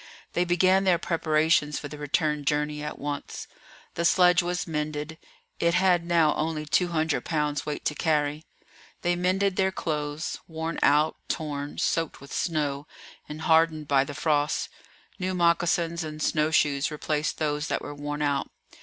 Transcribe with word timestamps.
They 0.33 0.45
began 0.45 0.83
their 0.83 0.97
preparations 0.97 1.77
for 1.77 1.87
the 1.87 1.99
return 1.99 2.43
journey 2.43 2.81
at 2.81 2.97
once. 2.97 3.45
The 3.93 4.03
sledge 4.03 4.41
was 4.41 4.65
mended; 4.65 5.19
it 5.59 5.75
had 5.75 6.03
now 6.07 6.33
only 6.33 6.65
two 6.65 6.87
hundred 6.87 7.23
pounds 7.23 7.67
weight 7.67 7.85
to 7.85 7.93
carry. 7.93 8.43
They 9.03 9.15
mended 9.15 9.57
their 9.57 9.71
clothes, 9.71 10.39
worn 10.47 10.79
out, 10.81 11.17
torn, 11.29 11.77
soaked 11.77 12.19
with 12.19 12.33
snow, 12.33 12.87
and 13.29 13.41
hardened 13.41 13.87
by 13.87 14.03
the 14.03 14.15
frost; 14.15 14.69
new 15.19 15.35
moccasins 15.35 16.03
and 16.03 16.19
snow 16.19 16.49
shoes 16.49 16.89
replaced 16.89 17.37
those 17.37 17.67
that 17.67 17.83
were 17.83 17.93
worn 17.93 18.23
out. 18.23 18.49